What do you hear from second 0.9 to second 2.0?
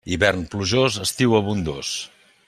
estiu abundós.